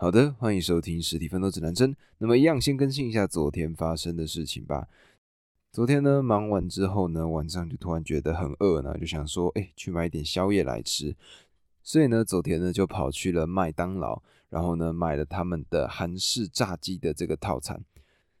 [0.00, 1.96] 好的，欢迎收听实体奋斗指南针。
[2.18, 4.86] 那么一样，先更新一下昨天发生的事情吧。
[5.72, 11.16] 昨天呢，忙完之后呢，晚上就突然觉得很饿呢，就想说，哎，去买点宵夜来吃。
[11.82, 17.84] 所以呢，昨天呢就跑去了麦当劳，然后呢买了他们的韩式炸鸡的这个套餐。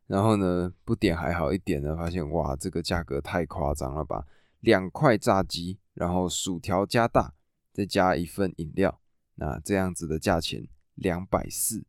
[0.06, 4.24] 然后呢，不点还好一点呢，发现哇，这个价格太夸张了吧！
[4.60, 7.34] 两块炸鸡，然后薯条加大，
[7.72, 9.00] 再加一份饮料，
[9.34, 10.68] 那这样子的价钱。
[11.00, 11.84] 两百四，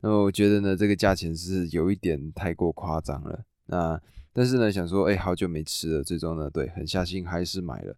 [0.00, 3.44] 那么我觉得呢，这个价钱是有一点太过夸张了。
[3.66, 4.00] 那
[4.32, 7.96] 但是呢，想说，哎，好久没吃了，最终呢，对，狠下心还是买了。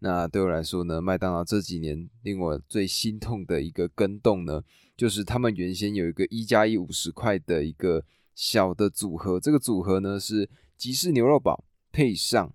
[0.00, 4.62] 那对我来说呢，麦当劳这几年令我最心痛的一个跟动呢，
[4.96, 12.52] 就是他们原先有一个一加一五十块的一个小的组合，这个组合呢是吉士牛肉堡配上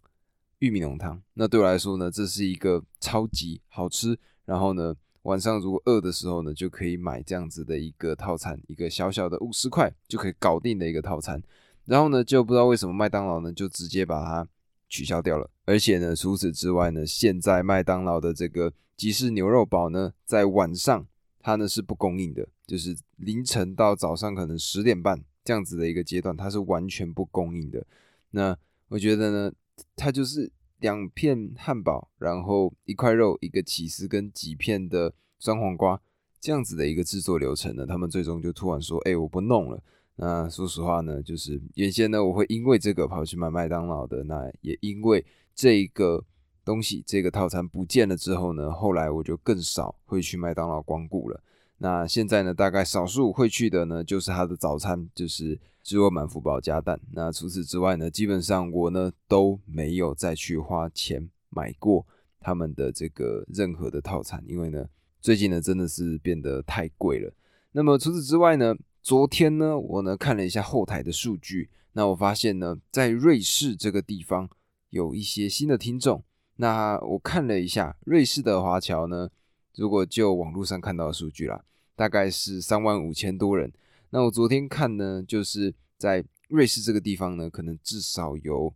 [0.60, 1.22] 玉米浓汤。
[1.34, 4.96] 那对我来说呢，这是一个超级好吃，然后呢。
[5.28, 11.44] 晚上如果饿的时候呢，就可以买这样子的一个套餐，一个小小的五十块就可以搞定的一个套餐。
[11.84, 14.48] 然后呢，就不知道为什么麦当劳呢就直接把它
[14.88, 15.50] 取消掉了。
[15.66, 21.06] 而且呢，除此之外呢，现在麦当劳的这个吉士牛肉堡呢，在晚上
[21.42, 27.86] 它呢是不供应的，就是凌晨到早上可能十点半这样子的一个阶段，它是完全不供应的。
[28.32, 29.54] 那我觉得呢，
[29.98, 30.50] 它就是。
[30.80, 36.00] 两片汉堡，然后一块肉，一个起司跟几片的酸黄瓜，
[36.40, 39.82] 这样子的一个制作流程呢，他们最终就突然说：“哎，我不弄了。”
[40.20, 46.24] 那说实话呢，就是原先呢，我会因为这个跑去买麦当劳的，那也因为这个
[46.66, 51.40] 东西这个套餐不见了之后呢，后来我就更少会去麦当劳光顾了。
[51.78, 57.00] 那现在呢，大概少数会去的呢，就是他的早餐，就是只有满福宝加蛋。
[57.14, 62.06] 那除此之外呢，基本上我呢都没有再去花钱买过
[62.42, 64.86] 他们的这个任何的套餐，因为呢，
[65.22, 67.32] 最近呢真的是变得太贵了。
[67.72, 74.50] 那么除此之外呢，昨天呢我呢看了一下后台的数据，那我发现呢，在瑞士这个地方
[74.90, 76.22] 有一些新的听众。
[76.58, 79.30] 那我看了一下瑞士的华侨呢。
[79.78, 81.64] 如果就网络上看到的数据啦，
[81.96, 83.72] 大概是三万五千多人。
[84.10, 88.74] 那我昨天看呢，就是在瑞士这个地方呢，可能至少有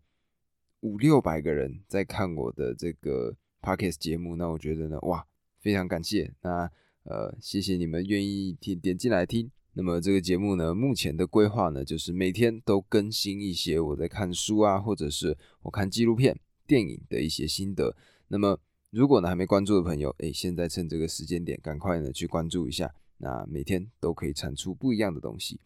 [0.82, 4.36] 五六百个人在看我的这个 podcast 节目。
[4.36, 5.26] 那我觉得呢，哇，
[5.62, 6.34] 非常感谢。
[6.42, 6.70] 那
[7.04, 9.50] 呃，谢谢你们愿意听点进来听。
[9.74, 16.38] 那么这个节目呢，目前的规划呢，就是每天都更新一些我在看书啊，或者是我看纪录片、
[16.68, 17.96] 电影的一些心得。
[18.28, 18.60] 那么
[18.90, 22.94] 如果呢还没关注的朋友，哎，现在趁这个时间点，赶快呢去关注一下。
[23.22, 25.60] 那每天都可以产出不一样的东西。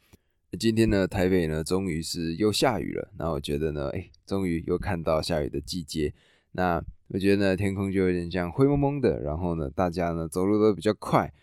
[0.59, 3.11] 今天呢，台北呢终于是又下雨了。
[3.17, 6.13] 那我觉得呢，哎，终于又看到下雨的季节。
[6.51, 9.21] 那我觉得呢，天空就有点像灰蒙蒙的。
[9.21, 11.33] 然后呢，大家呢走路都比较快。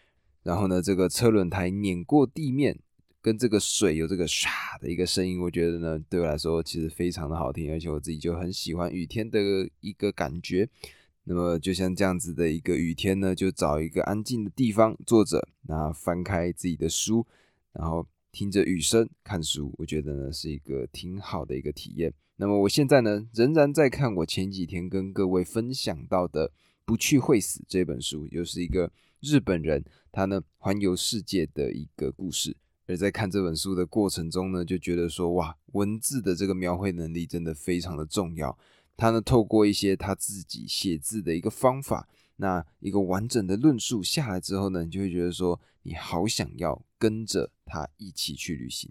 [0.43, 2.79] 然后呢，这个车轮胎碾过地面，
[3.21, 4.49] 跟这个水有这个唰
[4.81, 7.71] 的一个声音，我觉得呢，对我来说其实非常的好听。
[7.71, 9.41] 而且我自己就很喜欢雨天的
[9.81, 10.69] 一个感觉。
[11.25, 17.25] 那么就像这样子的一个雨天呢，就找一个安静的地方坐着，那翻开自己的书，
[17.73, 22.13] 然后听着雨声看书，我觉得呢是一个挺好的一个体验。
[22.37, 26.49] 那么我现在呢仍然在看我前几天跟各位分享到的
[26.85, 28.91] 《不去会死》这本书，又是一个
[29.21, 32.57] 日本人他呢环游世界的一个故事。
[32.89, 38.59] 而在看这本书的过程中呢，就觉得说哇，文字的这个描绘能力真的非常的重要。
[38.97, 48.91] 他呢，透过一些他自己写字的一个方法，那一个完整的论述下来之后呢，你就会觉得说，你好想要跟着他一起去旅行。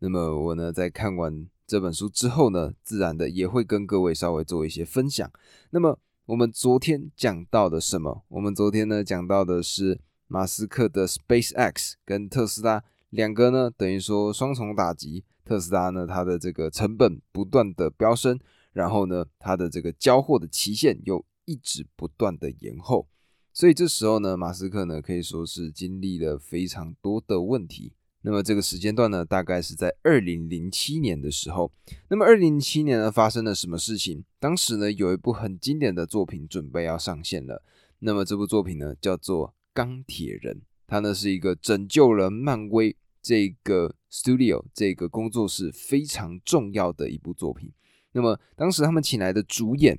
[0.00, 5.30] 那么我呢，在看完这本书之后呢，自然的也会跟各位稍微做一些分享。
[5.70, 8.24] 那么我们昨天讲到的什么？
[8.28, 15.24] 我们昨天呢讲到的是马斯克的 SpaceX 跟特斯拉两个呢，等于说双重打击。
[15.44, 18.38] 特斯拉呢，它的这个成本不断的飙升。
[18.76, 23.08] 然后呢，它的这个交货的期限又一直不断的延后，
[23.50, 27.94] 所以这时候呢，马斯克呢可以说是经历了非常多的问题。
[28.20, 31.72] 那么这个时间段呢，大概是在二零零七年的时候。
[32.10, 34.24] 那么二零零七年呢，发生了什么事情？
[34.38, 37.62] 当时呢，有一部很经典的作品准备要上线了。
[38.00, 40.56] 那么这部作品呢，叫做《钢铁人》，
[40.86, 47.72] 它呢是一个拯救了漫威这个 studio 这个工作室非常重要的一部作品。
[48.16, 49.98] 那么当时他们请来的主演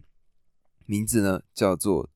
[0.88, 2.10] 名字呢，叫做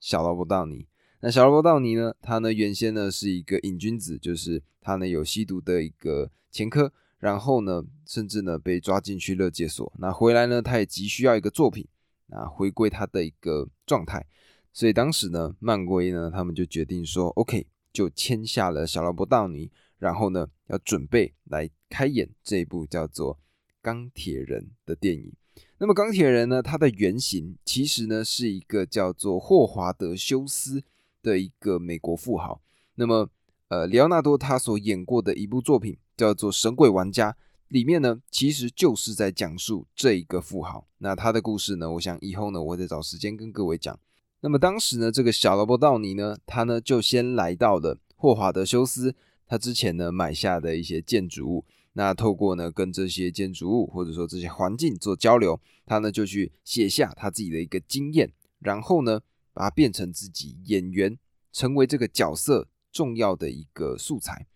[0.00, 0.88] 小罗伯道尼。
[1.20, 9.92] 那小罗伯道尼呢，他呢原先呢是一个瘾君子，就是他呢有吸毒的一个前科，然后呢甚至呢被抓进去乐戒所。
[9.98, 11.86] 那回来呢，他也急需要一个作品
[12.30, 14.26] 啊，回归他的一个状态。
[14.72, 19.70] 所以当时呢，漫威呢他们就决定说，OK，就签下了小罗伯道尼。
[19.98, 23.36] 然后呢要准备来开演这一部叫做
[23.82, 25.30] 《钢铁人》的电影。
[25.82, 30.84] 那么钢铁人呢，它的原型其实呢是一个叫做霍华德·休斯
[31.20, 32.62] 的一个美国富豪。
[32.94, 33.28] 那么
[33.66, 37.32] 呃，里奥纳多他所演过的一部作品叫做《神鬼玩家》。
[37.66, 40.86] 里面呢，其实就是在讲述这一个富豪。
[40.98, 43.98] 那他的故事呢，我想以后呢，我再找时间跟各位讲。
[44.42, 49.16] 那么当时呢，这个小罗伯道尼呢，他呢就先来到了霍华德休斯
[49.48, 51.64] 他之前呢买下的一些建筑物。
[51.94, 59.20] 那透过呢跟这些建筑物或者说这些环境做交流，他呢就去写下他自己的一个经验，然后呢
[59.52, 61.18] 把它变成自己演员，
[61.52, 64.46] 成为这个角色重要的一个素材。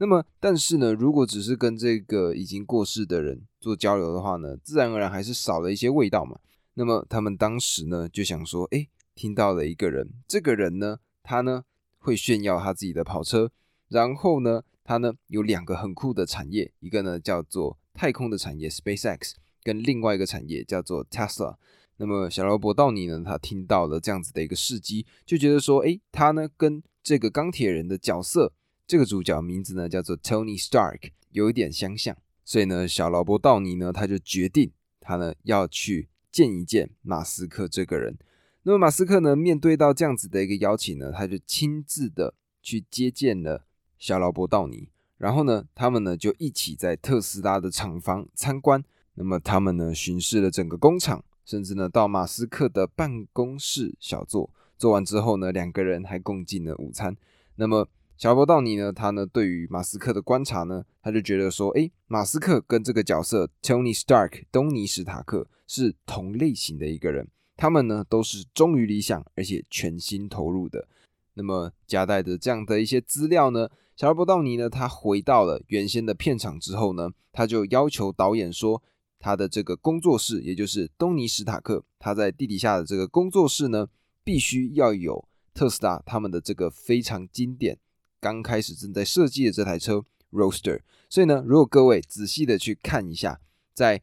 [0.00, 6.38] 那么，但是呢，如果只是跟这个已经过世的人做交流的话呢，自然而然还是少了一些味道嘛。
[6.74, 8.86] 那么他们当时呢就想说，哎，
[9.16, 11.64] 听到了一个人，这个人呢，他呢
[11.98, 13.50] 会炫耀他自己的跑车，
[13.88, 19.32] 然后呢，他呢有两个很酷的产业，一个呢叫做太空的产业 SpaceX，
[19.62, 21.56] 跟另外一个产业叫做 Tesla。
[21.98, 28.54] 那么小罗伯道尼呢，他听到了这样子的一个事迹，就觉得说，哎，他呢跟这个钢铁人的角色。
[28.86, 38.16] 这个主角名字呢叫做 Tony Stark，有一点相像，所以呢，小劳勃道尼呢他就决定他呢要去见一见马斯克这个人。
[38.62, 42.32] 那么马斯克呢面对到这样子的一个邀请呢，他就亲自的
[42.62, 43.66] 去接见了
[43.98, 48.82] 小劳勃道尼，然后呢，他们呢就一起在特斯拉的厂房参观。
[49.14, 54.50] 那么他们呢巡视了整个工厂，甚至呢到马斯克的办公室小坐。
[54.76, 57.16] 做完之后呢，两个人还共进了午餐。
[57.56, 70.86] 那么小波道尼呢，他呢对于马斯克的观察呢，他就觉得说，哎，马斯克跟这个角色 Tony Stark 东尼史塔克是同类型的一个人，他们呢都是忠于理想，而且全心投入的。
[71.34, 73.68] 那么夹带着这样的一些资料呢，
[73.98, 78.80] 小波道尼呢，他回到了原先的片场之后呢，他就要求导演说，
[79.18, 83.88] 他的这个工作室，也就是东尼史塔克他在地底下的这个工作室呢，
[84.22, 87.76] 必须要有特斯拉他们的这个非常经典。
[88.20, 90.78] 刚开始正在设计的这台车 Roaster
[91.08, 93.40] 所以呢，如果各位仔细的去看一下，
[93.74, 94.00] 在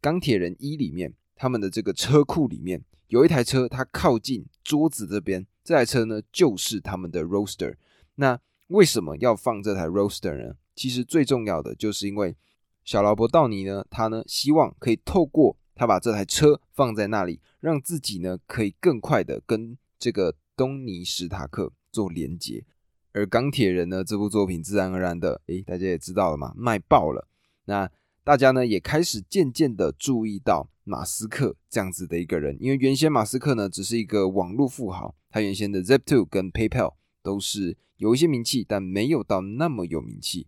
[0.00, 7.76] 钢铁人一里面，他们的这个车库里面有一台车，它靠近桌子这边，这台车呢就是他们的 Roaster。
[8.16, 10.54] 那为什么要放这台 Roadster 呢？
[10.74, 12.36] 其实最重要的就是因为
[12.84, 22.64] 小劳勃道尼呢，他呢希望可以透过他把这台车放在那里，让自己呢可以更快的跟这个东尼史塔克做连接。
[23.12, 27.26] 而钢铁人呢，这部作品自然而然的，诶，大家也知道了嘛，卖爆了。
[27.64, 27.90] 那
[28.22, 36.94] 大家呢也开始渐渐的注意到马斯克这样子的一个人，因为原先马斯克呢只是一个网络富豪，他原先的 Zip2 跟 PayPal
[37.26, 40.46] 都是有一些名气，但没有到那么有名气。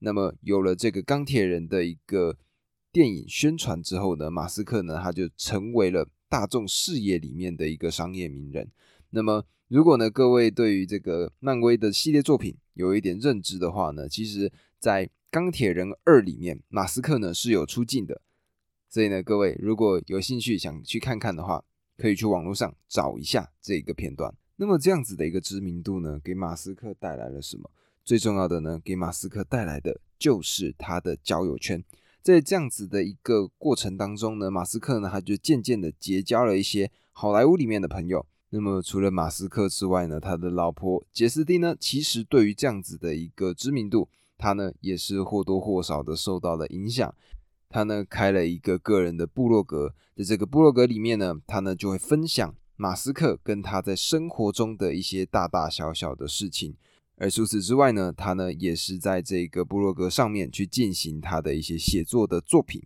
[0.00, 2.36] 那么有了这个钢铁人的一个
[2.92, 8.70] 电影宣传之后呢，马斯克呢他就成为了大众视野里面的一个商业名人。
[9.08, 18.20] 那么如果呢，各位对于这个漫威的系列作品有一点认知的话呢，其实，在《钢铁人二》里面，马斯克呢是有出镜的。
[18.88, 21.64] 所以呢，各位如果有兴趣想去看看的话，
[21.96, 24.34] 可以去网络上找一下这个片段。
[24.62, 27.70] 那么这样子的一个知名度呢，给马斯克带来了什么？
[28.04, 31.82] 最重要的呢，给马斯克带来的就是他的交友圈。
[32.20, 38.26] 在这样子的一个过程当中呢，马斯克呢，他就渐渐的结交了一些好莱坞里面的朋友。
[38.50, 47.14] 那么除了马斯克之外呢，他的老婆杰斯蒂呢，其实对于这样子的一个知名度，他呢也是或多或少的受到了影响。
[47.70, 56.74] 他呢开了一个个人的部落格，在这个部落格里面呢，他呢就会分享马斯克跟他在生活中的一些大大小小的事情。
[57.16, 62.82] 而除此之外呢，他呢也是在这个部落格上面去进行他的一些写作的作品。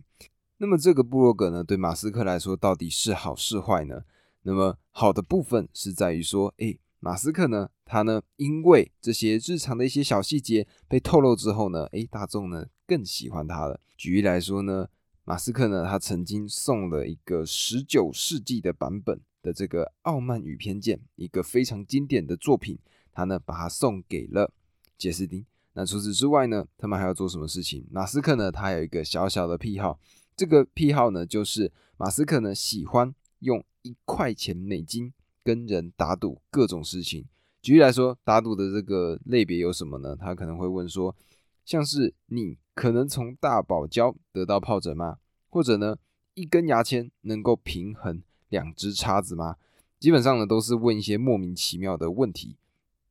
[0.57, 4.01] 那么这个部落格呢，对马斯克来说到底是好是坏呢？
[4.41, 13.79] 那么好的部分是在于说，诶，马斯克呢，他呢，因为这些日常的一些小细节被透露之后呢，诶，大众呢更喜欢他了。
[13.95, 14.89] 举例来说呢，
[15.23, 22.79] 马斯克呢，他曾经送了一个十九世纪的版本的这个《傲慢与偏见》，一个非常经典的作品，
[23.11, 24.51] 他呢把它送给了
[24.97, 25.45] 杰斯丁。
[25.73, 27.85] 那除此之外呢，他们还要做什么事情？
[27.91, 29.99] 马斯克呢，他有一个小小的癖好，
[30.35, 33.63] 这个癖好呢，就是马斯克呢喜欢用。
[33.85, 37.23] 一块钱美金跟人打赌各种事情，
[37.61, 40.15] 举例来说，打赌的这个类别有什么呢？
[40.15, 41.15] 他可能会问说，
[41.63, 45.19] 像是你可能从大堡礁得到疱疹吗？
[45.51, 45.97] 或者呢，
[46.33, 49.55] 一根牙签能够平衡两只叉子吗？
[49.99, 52.57] 基本上呢，都是问一些莫名其妙的问题。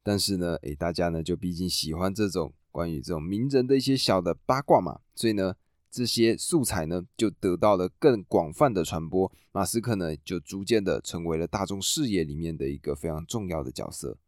[0.02, 5.54] 但是呢，诶，大家呢就毕竟喜欢这种关于这种名人的一些小的八卦嘛，所以呢，
[5.90, 9.32] 这些素材呢就得到了更广泛的传播。
[9.50, 14.18] 马斯克呢就逐渐的成为了大众视野里面的一个非常重要的角色。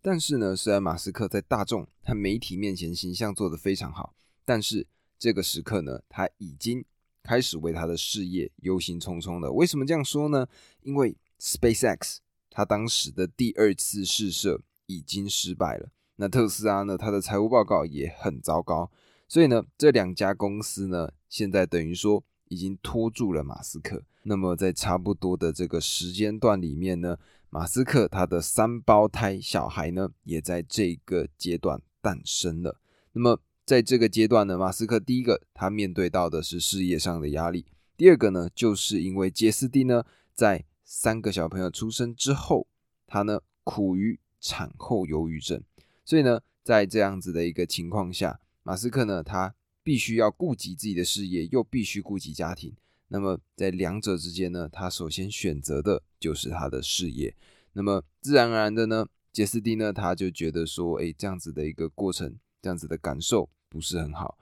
[0.00, 4.14] 但是呢，虽然马斯克在大众和媒体面前形象做得非常好，
[4.44, 4.86] 但是
[5.18, 6.84] 这个时刻呢，他已经
[7.24, 9.50] 开始为他的事业忧心忡忡了。
[9.50, 10.46] 为什么这样说呢？
[10.82, 15.88] 因为 SpaceX 他当时的第二次试射已经失败了。
[16.16, 18.88] 那特斯拉呢，它的财务报告也很糟糕。
[19.26, 24.04] 所以呢，这两家公司呢，现在等于说已经拖住了马斯克。
[24.22, 27.18] 那么在差不多的这个时间段里面呢，
[27.50, 32.78] 马斯克他的三胞胎小孩呢，也在这个阶段诞生了。
[33.12, 37.64] 那么在这个阶段呢，马斯克第一个他面对到的是事业上的压力，
[37.96, 40.04] 第二个呢，就是因为杰斯蒂呢，
[40.34, 42.66] 在三个小朋友出生之后，
[43.06, 45.62] 他呢苦于产后忧郁症，
[46.04, 52.74] 所以呢，在这样子的一个情况下，马斯克呢，他必须要顾及自己的事业，又必须顾及家庭。
[53.08, 57.34] 那么在两者之间呢，他首先选择的就是他的事业。
[57.72, 62.36] 那么自然而然的呢，杰斯蒂呢，他就觉得说，哎，这样子的一个过程。
[62.64, 64.38] 这样子的感受不是很好，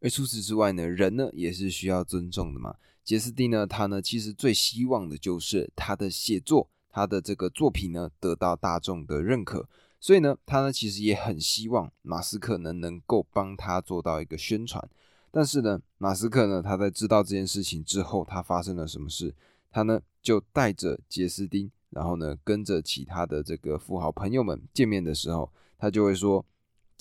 [0.00, 2.76] 而除此之外呢，人呢也是需要尊重的嘛。
[3.02, 9.66] 杰斯蒂呢，他呢其实最希望的就是他的写作，他的这个作品呢得到大众的认可，
[9.98, 14.86] 所以呢，他呢其实也很希望马斯克呢能够帮他做到一个宣传。
[15.30, 19.34] 但是呢，马斯克呢他在知道这件事情之后，他发生了什么事？
[19.70, 26.44] 他呢就带着杰斯丁，然后呢跟着其他的这个富豪朋友们见面的时候，他就会说。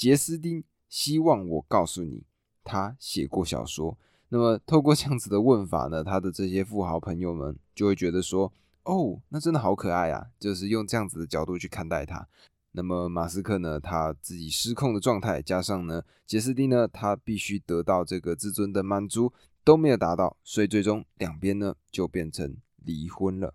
[0.01, 2.23] 杰斯丁希望我告诉你，
[2.63, 3.95] 他写过小说。
[4.29, 8.51] 那么透过这样子的问法呢，他的这些富豪朋友们就会觉得说，
[8.85, 12.27] 哦，那真的好可爱啊，就是用这样子的角度去看待他。
[12.71, 19.31] 那么马斯克呢，他自己失控的状态，加上呢，杰斯丁呢，他必须得到这个自尊的满足
[19.63, 23.53] 都没有达到，所以最终两边呢就变成离婚了。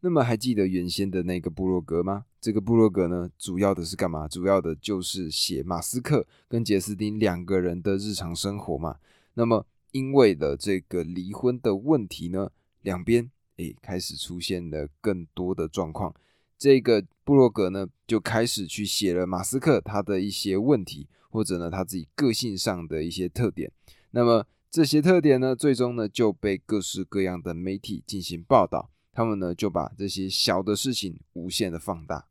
[0.00, 2.26] 那么还记得原先的那个部落格吗？
[2.40, 4.28] 这个部落格呢，主要的是干嘛？
[4.28, 8.98] 主要的就是写马斯克跟杰斯丁两个人的日常生活嘛。
[9.34, 12.50] 那么因为的这个离婚的问题呢，
[12.82, 16.14] 两边诶开始出现了更多的状况。
[16.56, 23.72] 这个部落格呢就开始去写了马斯克他的一些问题，或者呢他自己个性上的一些特点。
[24.12, 28.90] 那么这些特点呢，最终呢就被各式各样的媒体进行报道。
[29.18, 32.28] 他们呢就把这些小的事情无限的放大，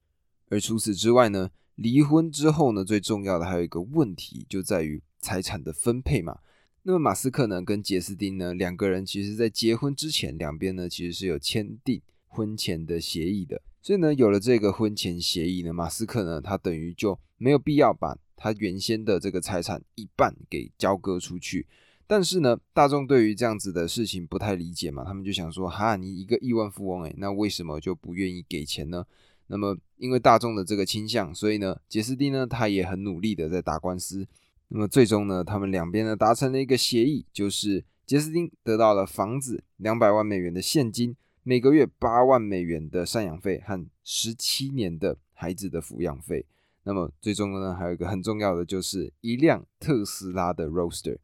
[0.47, 6.39] 而除此之外呢，离婚之后呢，最重要的还有一个问题就在于财产的分配嘛。
[6.83, 21.67] 那么马斯克呢跟杰斯丁呢两个人其实在结婚之前，两边呢其实是有签订婚前的协议的，所以呢有了这个婚前协议呢，马斯克呢他等于就没有必要把他原先的这个财产一半给交割出去。
[22.09, 29.05] 但是呢，大众对于这样子的事情不太理解嘛，他们就想说，哈，你一个亿万富翁诶，那为什么就不愿意给钱呢？
[29.47, 34.25] 那么因为大众的这个倾向，所以呢，杰斯丁呢，他也很努力的在打官司。
[34.69, 46.45] 那么最终呢，他们两边呢达成了一个协议，就是杰斯丁得到了房子、两百万美元的现金、每个月八万美元的赡养费和十七年的孩子的抚养费。
[46.83, 51.17] 那么最终呢，还有一个很重要的，就是一辆特斯拉的 Roaster。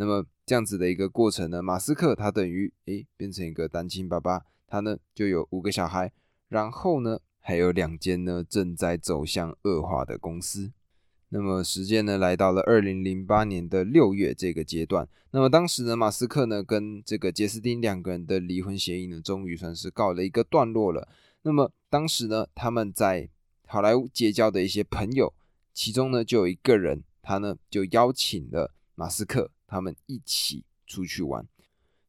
[0.00, 6.12] 那么这样子的一个过程呢，马斯克他等于诶变成一个单亲爸爸，他呢就有五个小孩，
[6.48, 10.70] 然后呢还有两间呢正在走向恶化的公司。
[11.30, 21.08] 那么时间呢来到了二零零八年的六月这个阶段，那么当时呢马斯克呢跟这个杰斯汀两个人的离婚协议呢终于算是告了一个段落了。
[21.42, 23.28] 那么当时呢他们在
[23.66, 25.34] 好莱坞结交的一些朋友，
[25.74, 29.50] 其中呢就有一个人，他呢就邀请了马斯克。
[29.68, 31.46] 他们一起出去玩，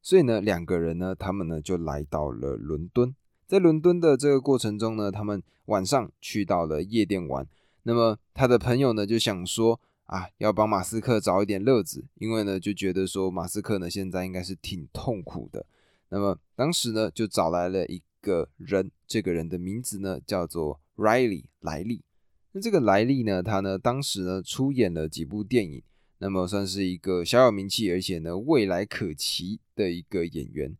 [0.00, 3.14] 所以呢，两个人呢，他们呢就来到了伦敦。
[3.46, 7.46] 在伦敦的这个过程中呢，他们晚上去到了夜店玩。
[7.82, 15.66] 那么他的朋友呢就想说啊，要帮马斯克找一点乐子，因为呢就觉得说马斯克呢现在应该是挺痛苦的。
[16.08, 22.02] 那么当时呢就找来了一个人，这个人的名字呢叫做 Riley 莱利。
[22.52, 25.82] 那这个莱利呢，他呢当时呢出演了几部电影。
[26.22, 30.76] 那么算是一个小有名气，而且呢未来可期的一个演员。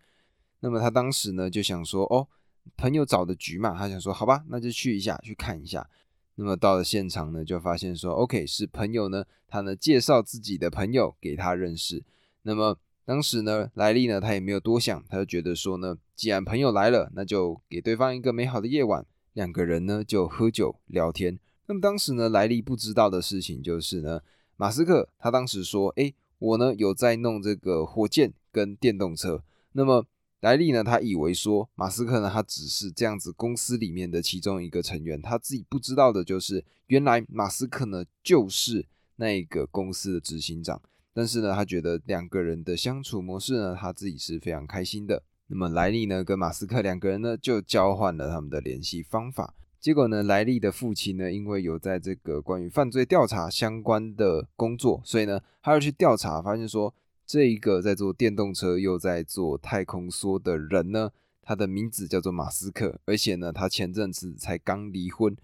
[0.60, 2.28] 那么他当时呢就想说，哦，
[2.76, 5.88] 朋友找的局嘛，他想说，好吧，那就去一下，去看一下。
[6.34, 12.04] 那么到了现场呢，就发现说，OK，是朋友呢，他呢介绍自己的朋友给他认识。
[12.42, 19.06] 那么当时呢，莱利呢他也没有多想，他就觉得说呢，既然朋友来了，那就给对方一个美好的夜晚。
[19.32, 21.38] 两个人呢就喝酒聊天。
[21.66, 24.20] 那么当时呢，莱利不知道的事情就是呢。
[24.60, 30.04] 马斯克他当时说：“哎，我呢有在弄这个火箭跟电动车。”那么
[30.40, 38.84] 莱利呢，他以为说马斯克呢，他只是这样子公司里面的其中一个成员，他自己不知道的就是，原来马斯克呢就是
[39.16, 40.82] 那个公司的执行长。
[41.14, 45.22] 但是呢，他觉得两个人的相处模式呢，他自己是非常开心的。
[45.46, 49.54] 那么莱利呢，跟马斯克两个人呢，就交换了他们的联系方法。
[49.80, 56.94] 结果呢，莱利的父亲呢，因为有在这个关于犯罪调查相关的工作，所以呢，他要去调查，发现说
[57.24, 61.10] 这一个在做电动车又在做太空梭的人呢，
[61.40, 65.34] 他的名字叫做马斯克，而且呢，他前阵子才刚离婚，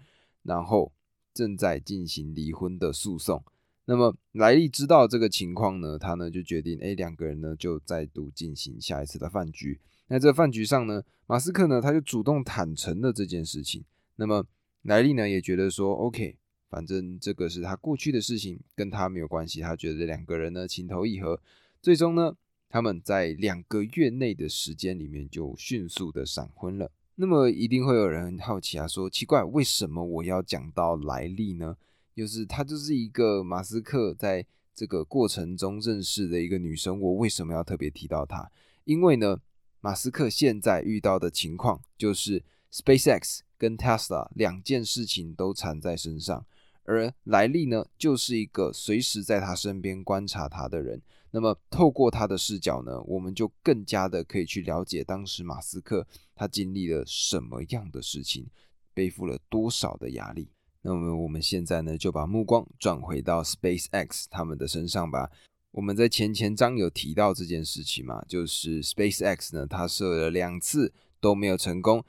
[0.42, 0.92] 然后
[1.32, 3.42] 正在进行离婚的诉讼。
[3.86, 9.80] 那么莱利知道这个情况呢，他呢就决定，哎，两个人呢就再度进行下一次的饭局。
[10.08, 13.82] 那这饭局上呢，马斯克呢他就主动坦诚了这件事情。
[14.16, 14.44] 那么
[14.82, 16.36] 莱利呢也觉得说，OK，
[16.68, 19.60] 反正这个是他过去的事情，跟他没有关系。
[19.60, 21.40] 他觉得两个人呢情投意合，
[21.80, 22.36] 最终呢
[22.68, 26.90] 他们在两个月内的时间里面就迅速的闪婚了。
[27.14, 31.76] 那么一定会有人好奇啊，说奇怪，为什么我要讲到莱利呢？
[32.14, 34.44] 就是他就是一个马斯克在
[34.74, 38.50] 这个过程中认识的一个女生，我为什么要特别提到她？
[38.84, 39.40] 因为呢。
[39.78, 42.42] 马斯克现在遇到的情况就是
[42.72, 46.44] SpaceX 跟 Tesla 两件事情都缠在身上，
[46.84, 51.00] 而莱利呢，就是一个随时在他身边观察他的人。
[51.32, 58.46] 那么透过他的视角呢，我们就更加的可以去了解当时马斯克他经历了什么样的事情，
[58.94, 60.48] 背负了多少的压力。
[60.82, 65.30] 那么我们现在呢，就把目光转回到 SpaceX 他们的身上吧。
[65.72, 72.02] 我们在前前章有提到这件事情嘛，就是 SpaceX 呢，它射了两次都没有成功。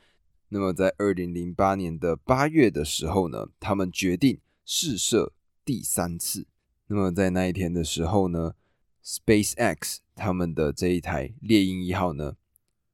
[0.49, 5.33] 那么在二零零八年的八月的时候呢，他们决定试射
[5.65, 6.47] 第三次。
[6.87, 8.53] 那么在那一天的时候呢
[9.03, 12.35] ，SpaceX 他们的这一台猎鹰一号呢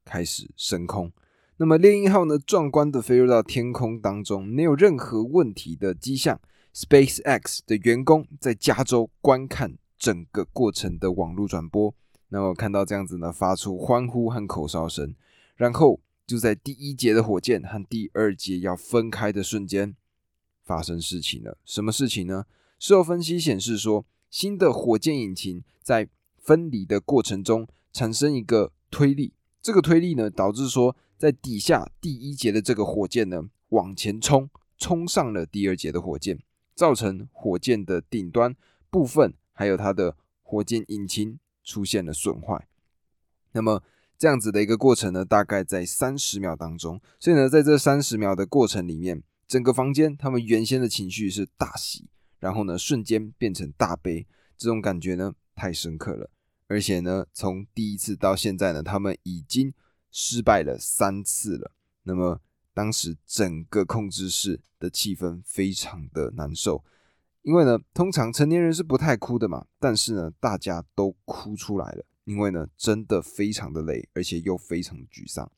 [0.04, 1.12] 开始升空。
[1.58, 6.40] 那么猎鹰号呢壮观的飞入到天空当中，没有任何问题的迹象。
[6.74, 9.78] SpaceX 的员工在加州观看。
[9.96, 11.96] 整个过程的网络转播，
[12.28, 15.16] 那么看到这样子呢，发出欢呼和口哨声，
[15.56, 19.96] 然后就在第一节的火箭和第二节要分开的瞬间，
[20.64, 21.58] 发生事情了。
[21.66, 22.46] 什么事情呢？
[22.80, 26.08] 事后分析显示说，新的火箭引擎在
[26.38, 36.40] 分离的过程中产生一个推力，这个推力呢，导致说在底下第一节的这个火箭呢往前冲，冲上了第二节的火箭，
[36.76, 38.56] 造成火箭的顶端
[38.90, 39.34] 部分。
[39.56, 42.68] 还有它的火箭引擎出现了损坏，
[43.52, 43.84] 那么
[44.24, 46.98] 这样子的一个过程呢，大概在三十秒当中。
[47.20, 52.08] 所以呢，在这三十秒的过程里面，整个房间他们原先的情绪是大喜，
[52.40, 56.30] 然后呢，瞬间变成大悲，这种感觉呢太深刻了。
[56.68, 59.74] 而且呢，从第一次到现在呢，他们已经
[60.10, 61.74] 失败了三次了。
[62.04, 62.40] 那么
[62.74, 66.82] 当时整个控制室的气氛非常的难受。
[67.42, 72.06] 因为呢，通常成年人是不太哭的嘛，但是呢，大家都哭出来了。
[72.26, 75.52] 因为呢，真的非常的累，而且又非常沮丧。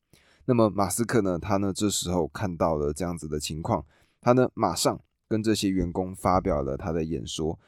[0.44, 3.84] 那么马斯克呢，他呢这时候看到了这样子的情况，
[4.20, 7.58] 他呢马上跟这些员工发表了他的演说。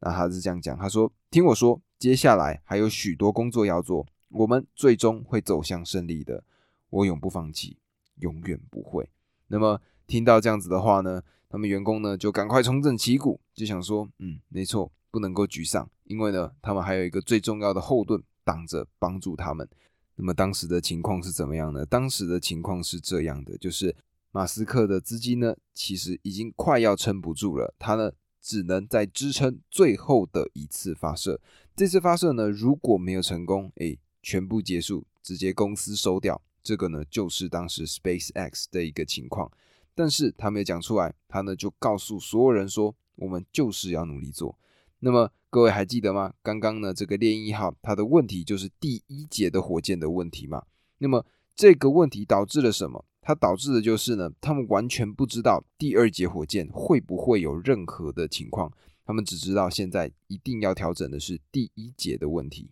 [0.00, 6.44] 那他是这样讲，他说：“听我说，接下来还有许多工作要做，我们最终会走向胜利的。
[6.90, 7.76] 我永不放弃，
[8.20, 9.10] 永远不会。”
[9.48, 11.22] 那么听到这样子的话呢？
[11.50, 19.68] 他们员工呢就赶快重整旗鼓，就想说，嗯，没错，不能够沮丧，因为呢，他们还有一个最重要的后盾挡着，帮助他们。
[20.16, 21.84] 那么当时的情况是怎么样呢？
[21.84, 23.94] 当时的情况是这样的，就是
[24.30, 31.38] 马斯克的资金呢，其实已经快要撑不住了，他呢只能在支撑最后的一次发射。
[31.76, 36.40] 这次发射呢，如果没有成功，哎，全部结束，直接公司收掉。
[36.62, 39.52] 这个呢，就是当时 SpaceX 的一个情况。
[39.94, 44.58] 但是他没有讲出来，他呢就告诉所有人说，我们就是要努力做。
[45.00, 46.32] 那么各位还记得吗？
[46.42, 50.64] 刚刚呢这个猎鹰一号它的问题就是第一节的火箭的问题嘛？
[50.98, 53.04] 那么这个问题导致了什么？
[53.20, 58.72] 它导致的就是呢，他们完全不知道第二节火箭会不会有任何的情况，
[59.04, 62.70] 他们只知道现在一定要调整的是第一节的问题。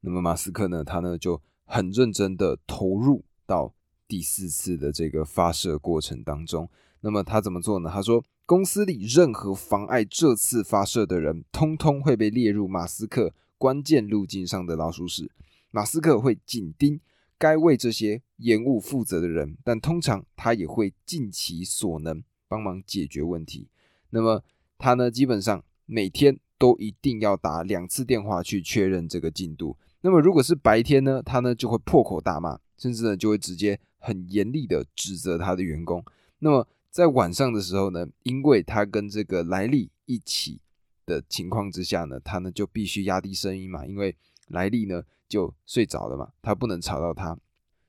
[0.00, 3.74] 那么马斯克呢，他呢就很认真的投入到。
[4.06, 6.68] 第四次的这个发射过程当中，
[7.00, 7.90] 那么他怎么做呢？
[7.90, 15.30] 他说，公司里任何妨碍这次发射的人，通通会被列入马斯克关键路径上的老鼠屎。
[15.70, 17.00] 马斯克会紧盯
[17.38, 23.68] 该为这些延误负责的人，但通常他也会尽其所能帮忙解决问题。
[24.10, 24.44] 那么
[24.76, 29.78] 他呢，基本上每天都一定要打两次电话去确认这个进度。
[30.02, 36.04] 那么如果是白天呢，他呢就会破口大骂，甚至呢就会直接很严厉的指责他的员工。
[36.40, 40.60] 那么在晚上的时候呢，因为他跟这个莱利一起
[41.04, 47.36] 的情况之下呢，他呢就必须压低声音嘛，因为莱利呢就睡着了嘛，他不能吵到他。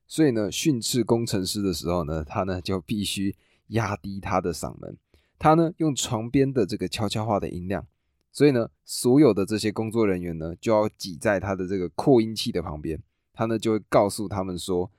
[0.07, 3.35] 所以呢，训斥工程师的时候呢，他呢就必须
[3.67, 4.97] 压低他的嗓门，
[5.37, 7.85] 他呢用床边的这个悄悄话的音量，
[8.31, 12.99] 所以呢，所有的这些工作人员呢就要挤在他的这个扩音器的旁边，
[13.33, 14.89] 他呢就会告诉他们说：“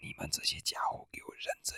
[0.00, 1.76] 你们这些家伙给我认真。”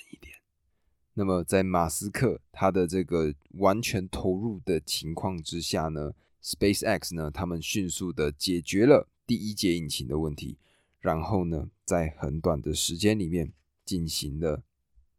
[1.19, 10.59] 那么在马斯克他的这个完全投入的情况之下呢，SpaceX 呢他们迅速的解决了第一节引擎的问题。
[11.01, 13.53] 然后呢，在很短的时间里面
[13.85, 14.63] 进行了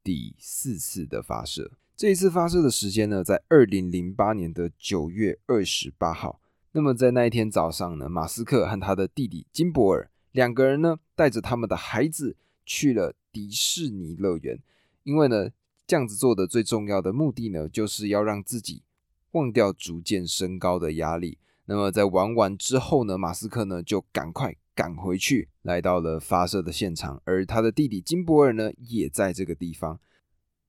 [0.01, 1.73] 第四次的发射。
[1.97, 6.39] 这一次发射的时间呢，在二零零八年的九月二十八号。
[6.71, 14.61] 那么在那一天早上呢，马斯克和他的弟弟金伯尔两个人呢，带着他们的孩子去了迪士尼乐园。
[15.03, 15.49] 因为呢，
[15.89, 18.83] 这样子做的最重要的目的呢，就是要让自己
[19.31, 21.39] 忘掉逐渐升高的压力。
[21.65, 24.55] 那么在玩完之后呢，马斯克呢就赶快。
[24.75, 29.99] 赶回去，来到了发射的现场，而他的弟弟金伯尔呢，也在这个地方。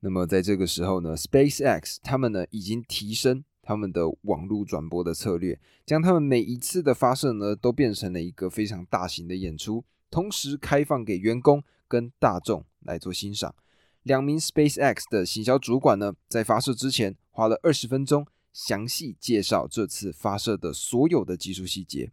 [0.00, 13.54] 那么在这个时候呢，SpaceX 他们呢已经提升他们的网络转播的策略，将他们每一次的发射呢都变成了一个非常大型的演出，同时开放给员工跟大众来做欣赏。
[14.02, 22.12] 两名 SpaceX 的行销主管呢，在发射之前花了二十分钟，详细介绍这次发射的所有的技术细节，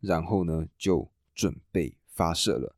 [0.00, 1.10] 然后呢就。
[1.36, 2.76] 准备发射了，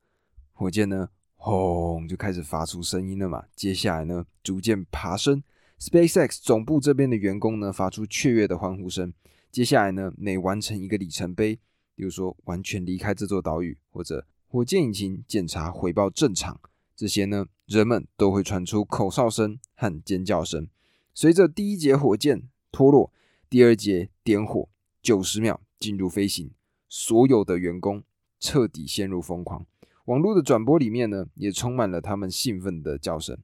[0.54, 3.44] 火箭呢，轰就开始发出声音了嘛。
[3.54, 5.42] 接下来呢，逐渐爬升。
[5.78, 9.12] SpaceX 总部这边的员工呢，发出雀跃的欢呼声。
[9.52, 11.56] 接下来呢，每完成一个里程碑，
[11.94, 16.58] 比如说完全离开这座岛屿，或者火箭引擎检查回报正常，
[16.96, 20.68] 这些呢，人们都会传出口哨声和尖叫声。
[21.12, 23.12] 随着第一节火箭脱落，
[23.50, 24.68] 第二节点火，
[25.02, 26.50] 九十秒进入飞行，
[26.88, 28.02] 所有的员工。
[28.38, 29.66] 彻底陷入疯狂，
[30.04, 33.36] 网络的转播里面呢，也充满了他们兴奋的叫声。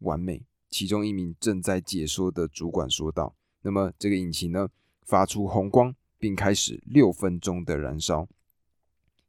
[0.00, 4.68] 完美，其中一名正在解说的主管说道：“那么这个引擎呢，
[5.02, 8.28] 发出红光，并开始六分钟的燃烧。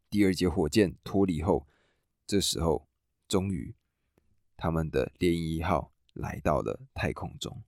[0.10, 1.68] 第二节火箭脱离后，
[2.26, 2.88] 这时候
[3.28, 3.76] 终于，
[4.58, 7.62] 他们的猎鹰一号来到了太空中。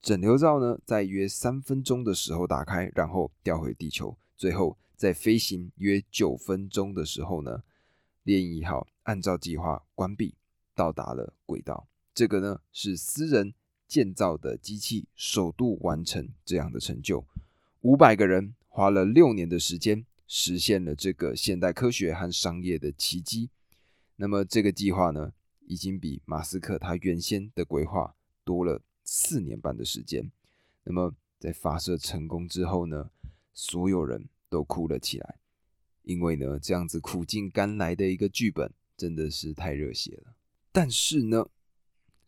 [0.00, 7.64] 整流罩呢，在约三分钟的时候打开，然后掉回地球，最后。”在飞行约九分钟的时候呢，
[8.22, 10.34] 猎鹰一号按照计划关闭，
[10.72, 11.88] 到达了轨道。
[12.14, 13.52] 这个呢是私人
[13.88, 17.24] 建造的机器首度完成这样的成就。
[17.80, 23.50] 五百个人花了六年的时间，实现了这个现代科学和商业的奇迹。
[24.16, 25.32] 那么这个计划呢，
[25.66, 30.30] 已经比马斯克他原先的规划多了四年半的时间。
[30.84, 33.10] 那么在发射成功之后呢，
[33.52, 34.28] 所有人。
[34.50, 35.40] 都哭了起来，
[36.02, 40.36] 因为呢，这样子苦尽甘来的一个剧本真的是太热血了。
[40.70, 41.48] 但是呢，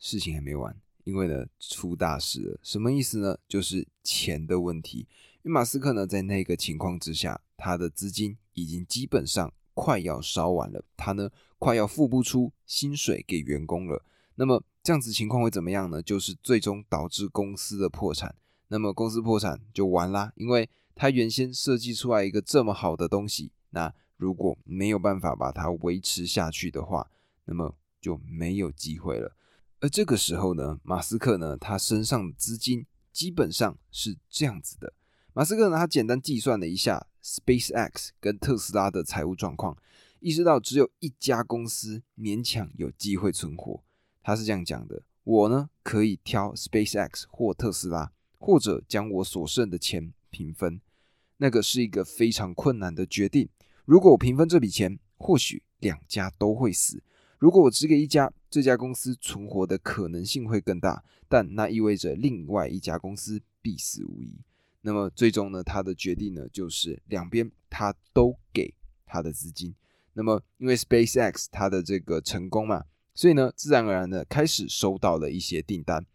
[0.00, 2.58] 事情还没完，因为呢，出大事了。
[2.64, 3.38] 什么意思呢？
[3.46, 5.06] 就是钱的问题。
[5.42, 14.02] 因为马斯克呢，在那个情况之下，他的资金已经基本上快要烧完了，他呢，快要付不出薪水给员工了。
[14.34, 16.02] 那么这样子情况会怎么样呢？
[16.02, 18.34] 就是最终导致公司的破产。
[18.68, 20.68] 那么公司破产就完啦，因为。
[20.98, 27.10] 他原先设计出来一个这么好的东西，那如果没有办法把它维持下去的话，
[27.44, 29.36] 那么就没有机会了。
[29.80, 34.94] 而这个时候呢，马斯克呢，他身上的资金基本上是这样子的。
[35.34, 39.76] 马斯克呢，他简单计算了一下 SpaceX 跟特斯拉的财务状况，
[40.20, 43.82] 意识到只有一家公司勉强有机会存活。
[44.22, 50.80] 他是这样讲的：我呢，可以挑 SpaceX 或特斯拉，或者将我所剩的钱平分。
[51.38, 53.48] 那个是一个非常困难的决定。
[53.84, 56.98] 如果我平分这笔钱，或许两家都会死；
[57.38, 64.38] 如果我只给一家，这家公司存活的可能性会更大，但那意味着另外一家公司必死无疑。
[64.86, 68.72] 那么最终呢，他的决定呢，就是两边他都给
[69.04, 69.74] 他的资金。
[70.12, 76.06] 那么因为 SpaceX 它的这个成功嘛，所以呢，自然而然的开始收到了一些订单。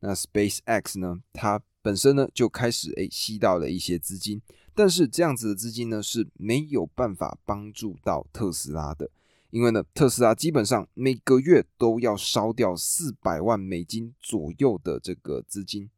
[0.00, 4.42] 那 SpaceX 呢，它本身呢就开始诶吸到了一些资金。
[4.74, 9.08] 但是这样子的资金呢是没有办法帮助到特斯拉的，
[9.50, 15.88] 因为呢特斯拉基本上每个月都要烧掉四百万美金左右的这个资金。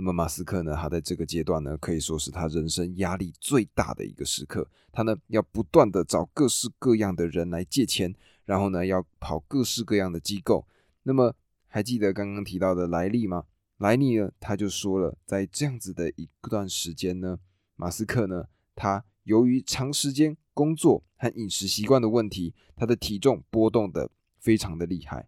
[0.00, 4.64] 那么马斯克呢，他在这个阶段呢，可以说是他人生压力最大的一个时刻。
[4.92, 10.64] 他呢要不断的找各式各样的人来借钱，然后呢要跑各式各样的机构。
[11.02, 11.34] 那么
[11.66, 13.46] 还记得刚刚提到的莱利吗？
[13.78, 17.40] 莱利呢他就说了，在这样子的一段时间呢，
[17.74, 18.44] 马斯克呢
[18.76, 24.08] 他由于长时间工作和饮食习惯的问题，他的体重波动的
[24.38, 25.26] 非常的厉害，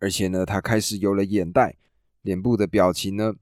[0.00, 1.76] 而且呢他开始有了眼袋，
[2.22, 3.36] 脸部的表情呢。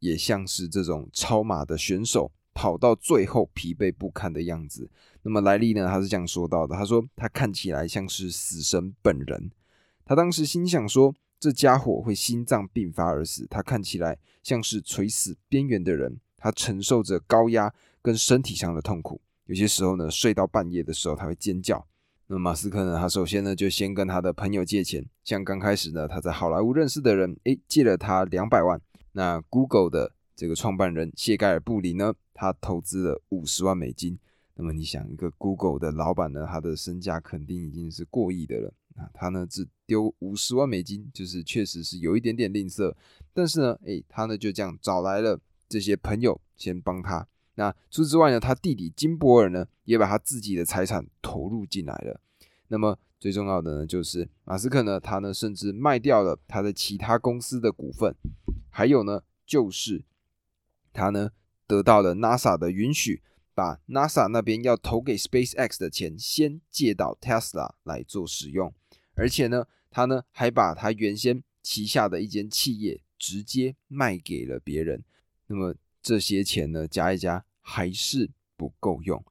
[0.00, 4.90] 也像是这种超马的选手跑到最后疲惫不堪的样子。
[5.22, 5.86] 那么莱利呢？
[5.86, 9.50] 他是这样说到的：“他说他看起来像是死神本人。
[10.04, 13.46] 他当时心想说，这家伙会心脏病发而死。
[13.50, 19.20] 他看起来像是垂死边缘的人，他承受着高压跟身体上的痛苦。
[19.46, 21.86] 有些时候呢，睡到半夜的时候他会尖叫。
[22.26, 22.98] 那么马斯克呢？
[22.98, 28.80] 他首先呢就先跟他的朋友借钱，像刚开始呢他在好莱坞认识的人，诶，借了他两百万。”
[29.18, 34.16] 那 Google 的这个创办人谢盖尔布里呢，他投资了五十万美金。
[34.54, 38.72] 那么你想，一个 Google 的老板呢，他的身价肯定已经是过亿的了。
[38.94, 42.94] 啊，他呢只丢五十万美金，就是确实是有一点点吝啬。
[43.34, 47.26] 但是呢，诶，他呢就这样找来了这些朋友先帮他。
[47.56, 52.20] 那除此之外呢，他弟弟金伯尔呢，也把他自己的财产投入进来了。
[52.68, 58.14] 那么最重要的呢，就是马斯克呢，他呢甚至卖掉了他的其他公司的股份。
[58.78, 60.04] 还有呢，就是
[60.92, 61.32] 他呢
[61.66, 63.20] 得到了 NASA 的允许，
[63.52, 68.72] 把 NASA 那边要投给 SpaceX 的钱先借到 Tesla 来做使用，
[69.16, 75.02] 而且呢，他呢还把他原先旗下的一间企业直接卖给了别人。
[75.48, 79.24] 那么这些钱呢加一加还是不够用，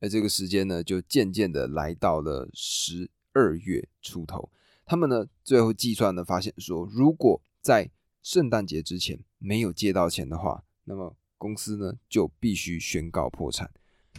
[0.00, 4.50] 而这个时间呢就渐渐的来到了十二月出头，
[4.84, 7.88] 他们呢最后计算呢发现说，如果在
[8.22, 13.70] 圣诞节之前没有借到钱的话，那么公司呢就必须宣告破产。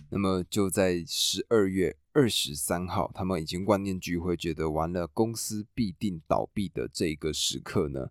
[0.10, 8.10] 那么就在十二月二十三号，他们已经万念俱灰，觉得完了，公司必定倒闭的这个时刻呢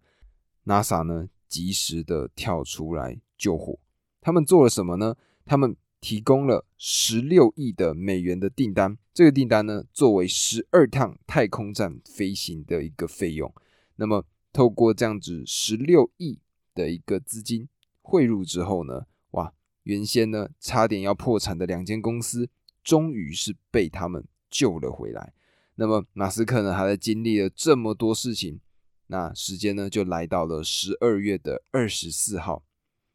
[0.64, 3.78] ，NASA 呢及时的跳出来救火。
[4.20, 5.16] 他们做了什么呢？
[5.44, 13.52] 他们提供了十六亿的美元的订单，这个订单呢作为十二趟太空站飞行的一个费用。
[13.96, 16.38] 那么透过这样子十六亿
[16.74, 17.68] 的一个资金
[18.02, 22.50] 汇入之后呢，哇，原先呢差点要破产的两间公司，
[22.84, 25.32] 终于是被他们救了回来。
[25.76, 28.60] 那么马斯克呢，他在经历了这么多事情，
[29.06, 32.62] 那时间呢就来到了十二月的二十四号，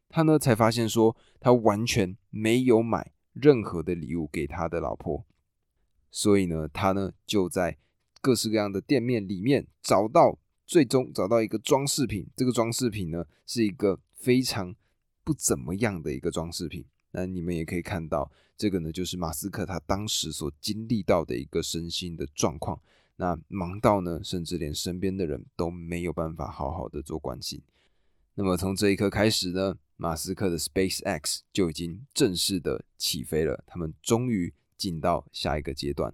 [0.08, 5.24] 他呢才发现说，他完全没有买任何的礼物给他的老婆，
[6.10, 7.78] 所以呢，他呢就在
[8.20, 10.40] 各式各样的店面里面找到。
[10.68, 14.76] 最终找到一个装饰品，这个装饰品呢是一个非常
[15.24, 16.84] 不怎么样的一个装饰品。
[17.12, 22.78] 那你们也可以看到，这个呢就是马斯克他当时所经历到的一个身心的状况。
[23.16, 27.62] 那忙到呢，甚至连身边的人都没有办法好好的做关心。
[28.34, 36.12] 那么从这一刻开始呢，马斯克的 Space X 就已经正式的起飞了，他们终于进到下一个阶段。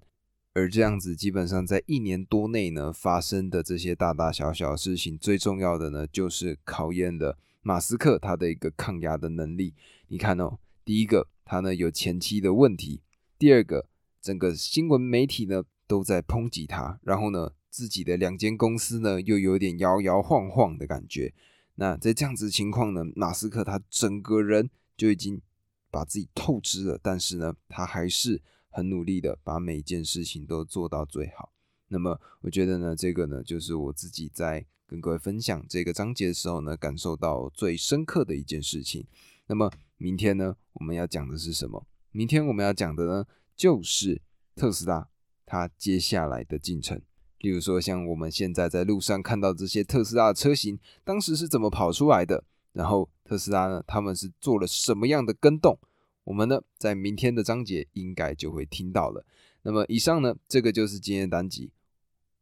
[0.54, 9.74] 而这样子，基本上在一年多内呢发生的这些大大小小事情，最重要的呢就是考验了马斯克他的一个抗压的能力。
[10.06, 13.02] 你看哦，第一个他呢有前期的问题，
[13.36, 13.88] 第二个
[14.22, 21.34] 整个新闻媒体呢都在抨击他，然后呢自己的两间公司呢又有点摇摇晃晃的感觉。
[21.74, 25.42] 那在这样子情况呢，马斯克他整个人就已经
[25.90, 28.40] 把自己透支了，但是呢他还是。
[28.74, 31.52] 很努力的把每件事情都做到最好。
[31.88, 39.06] 那么，我觉得呢，这个呢，就是我自己在跟各位分享这个章节的时候呢，感受到最深刻的一件事情。
[39.46, 41.86] 那么，明天呢，我们要讲的是什么？
[42.10, 44.20] 明天我们要讲的呢，就是
[44.56, 45.08] 特斯拉
[45.46, 47.00] 它接下来的进程。
[47.38, 52.42] 例如说，像我们现在在路上看到这些特斯拉的车型，当时是怎么跑出来的？
[52.72, 55.78] 然后，特斯拉呢，他们是做了什么样的跟动？
[56.24, 59.24] 我们呢，在明天的章节应该就会听到了。
[59.62, 61.70] 那么以上呢，这个就是今天的单集。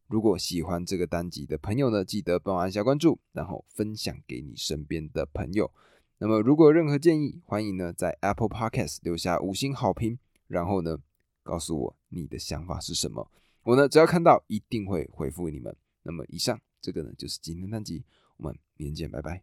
[0.07, 5.71] 如果喜欢这个单集的朋友呢，记得帮我按下关注，然后分享给你身边的朋友。
[6.19, 10.99] 那么如果有任何建议，欢迎呢在 Apple Podcast 留下五星好评，然后呢
[11.41, 13.29] 告诉我你的想法是什么。
[13.63, 15.75] 我呢只要看到，一定会回复你们。
[16.03, 18.03] 那么以上这个呢就是今天的单集，
[18.37, 19.41] 我们明天见，拜拜。